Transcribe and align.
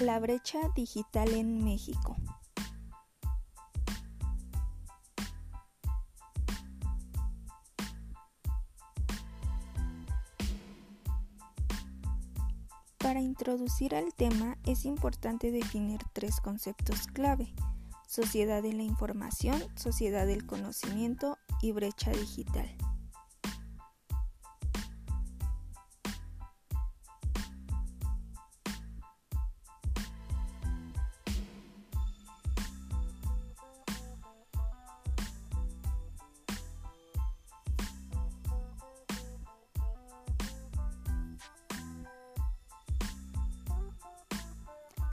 La 0.00 0.18
brecha 0.18 0.58
digital 0.74 1.32
en 1.32 1.64
México. 1.64 2.16
Para 12.98 13.22
introducir 13.22 13.94
al 13.94 14.12
tema 14.12 14.58
es 14.66 14.84
importante 14.84 15.50
definir 15.50 16.00
tres 16.12 16.42
conceptos 16.42 17.06
clave. 17.06 17.54
Sociedad 18.06 18.62
de 18.62 18.74
la 18.74 18.82
información, 18.82 19.62
sociedad 19.76 20.26
del 20.26 20.44
conocimiento 20.44 21.38
y 21.62 21.72
brecha 21.72 22.10
digital. 22.10 22.68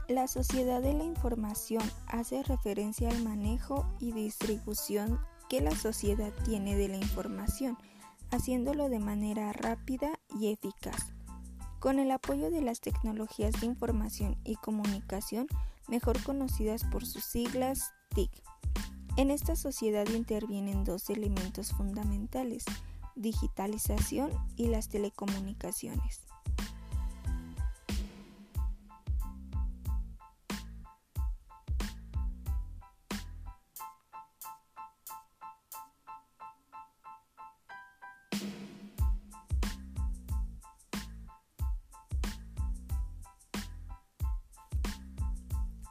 La 0.08 0.28
sociedad 0.28 0.82
de 0.82 0.92
la 0.92 1.04
información 1.04 1.82
hace 2.08 2.42
referencia 2.42 3.08
al 3.08 3.22
manejo 3.22 3.86
y 3.98 4.12
distribución 4.12 5.18
que 5.48 5.62
la 5.62 5.74
sociedad 5.74 6.30
tiene 6.44 6.76
de 6.76 6.88
la 6.88 6.98
información, 6.98 7.78
haciéndolo 8.30 8.90
de 8.90 8.98
manera 8.98 9.50
rápida 9.54 10.20
y 10.38 10.52
eficaz. 10.52 11.14
Con 11.80 11.98
el 11.98 12.10
apoyo 12.10 12.50
de 12.50 12.60
las 12.60 12.82
tecnologías 12.82 13.58
de 13.62 13.66
información 13.66 14.36
y 14.44 14.56
comunicación, 14.56 15.46
mejor 15.88 16.22
conocidas 16.22 16.84
por 16.84 17.06
sus 17.06 17.24
siglas 17.24 17.94
TIC. 18.14 18.30
En 19.16 19.30
esta 19.30 19.56
sociedad 19.56 20.06
intervienen 20.08 20.84
dos 20.84 21.08
elementos 21.08 21.72
fundamentales, 21.72 22.66
digitalización 23.16 24.32
y 24.56 24.66
las 24.66 24.90
telecomunicaciones. 24.90 26.26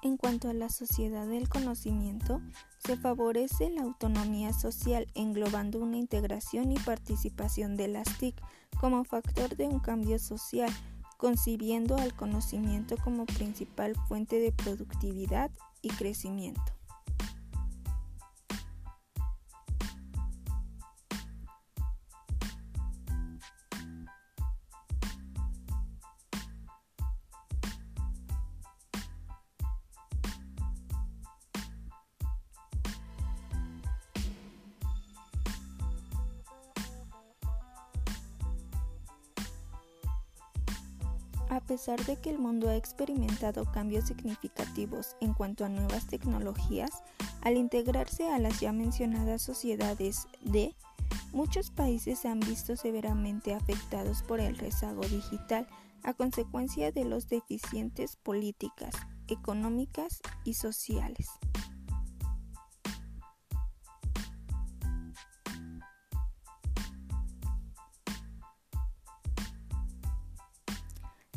En 0.03 0.17
cuanto 0.17 0.49
a 0.49 0.53
la 0.53 0.67
sociedad 0.67 1.25
del 1.25 1.47
conocimiento, 1.47 2.41
se 2.85 2.97
favorece 2.97 3.69
la 3.69 3.83
autonomía 3.83 4.51
social 4.51 5.07
englobando 5.15 5.79
una 5.79 5.95
integración 5.95 6.73
y 6.73 6.75
participación 6.77 7.77
de 7.77 7.87
las 7.87 8.17
TIC 8.17 8.35
como 8.81 9.05
factor 9.05 9.55
de 9.55 9.65
un 9.65 9.79
cambio 9.79 10.19
social, 10.19 10.69
concibiendo 11.15 11.95
al 11.95 12.13
conocimiento 12.13 12.97
como 13.01 13.25
principal 13.25 13.95
fuente 14.09 14.39
de 14.41 14.51
productividad 14.51 15.51
y 15.81 15.87
crecimiento. 15.87 16.72
A 41.53 41.61
pesar 41.61 42.03
de 42.05 42.15
que 42.15 42.31
el 42.31 42.39
mundo 42.39 42.67
ha 42.67 42.75
experimentado 42.75 43.71
cambios 43.71 44.05
significativos 44.07 45.15
en 45.21 45.35
cuanto 45.35 45.63
a 45.63 45.69
nuevas 45.69 46.07
tecnologías, 46.07 47.03
al 47.41 47.57
integrarse 47.57 48.27
a 48.27 48.39
las 48.39 48.59
ya 48.59 48.73
mencionadas 48.73 49.43
sociedades 49.43 50.27
D, 50.41 50.73
muchos 51.31 51.69
países 51.69 52.17
se 52.17 52.27
han 52.27 52.39
visto 52.39 52.75
severamente 52.75 53.53
afectados 53.53 54.23
por 54.23 54.39
el 54.39 54.57
rezago 54.57 55.03
digital 55.03 55.67
a 56.01 56.15
consecuencia 56.15 56.91
de 56.91 57.05
los 57.05 57.29
deficientes 57.29 58.15
políticas, 58.15 58.95
económicas 59.27 60.21
y 60.43 60.55
sociales. 60.55 61.29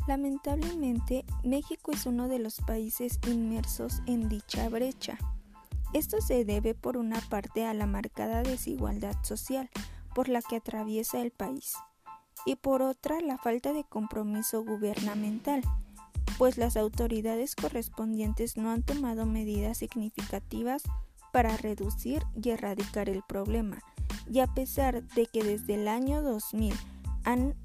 Lamentablemente, 0.07 1.25
México 1.43 1.91
es 1.91 2.05
uno 2.05 2.29
de 2.29 2.39
los 2.39 2.61
países 2.61 3.19
inmersos 3.27 4.01
en 4.05 4.29
dicha 4.29 4.69
brecha. 4.69 5.17
Esto 5.93 6.21
se 6.21 6.45
debe 6.45 6.73
por 6.73 6.95
una 6.97 7.19
parte 7.29 7.65
a 7.65 7.73
la 7.73 7.87
marcada 7.87 8.41
desigualdad 8.41 9.15
social 9.23 9.69
por 10.15 10.29
la 10.29 10.41
que 10.41 10.57
atraviesa 10.57 11.21
el 11.21 11.31
país 11.31 11.75
y 12.45 12.55
por 12.55 12.81
otra 12.81 13.19
la 13.19 13.37
falta 13.37 13.73
de 13.73 13.83
compromiso 13.83 14.63
gubernamental, 14.63 15.61
pues 16.37 16.57
las 16.57 16.77
autoridades 16.77 17.55
correspondientes 17.55 18.55
no 18.55 18.71
han 18.71 18.83
tomado 18.83 19.25
medidas 19.25 19.79
significativas 19.79 20.83
para 21.33 21.57
reducir 21.57 22.23
y 22.41 22.49
erradicar 22.49 23.09
el 23.09 23.21
problema, 23.23 23.79
y 24.31 24.39
a 24.39 24.47
pesar 24.47 25.03
de 25.03 25.25
que 25.25 25.43
desde 25.43 25.75
el 25.75 25.87
año 25.89 26.21
2000 26.21 26.73
han 27.25 27.55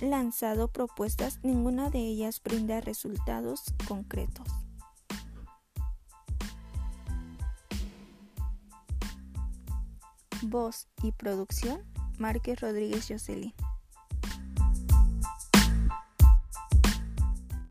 lanzado 0.00 0.68
propuestas, 0.68 1.40
ninguna 1.42 1.90
de 1.90 1.98
ellas 1.98 2.40
brinda 2.42 2.80
resultados 2.80 3.62
concretos. 3.86 4.46
Voz 10.42 10.88
y 11.02 11.12
producción, 11.12 11.82
Márquez 12.18 12.60
Rodríguez 12.60 13.06
Jocelyn. 13.08 13.54